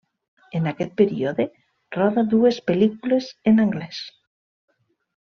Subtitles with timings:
[0.59, 1.45] En aquest període
[1.97, 4.01] roda dues pel·lícules en anglès.